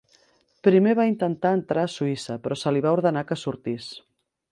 [0.67, 3.91] Primer va intentar entrar a Suïssa, però se li va ordenar que sortís.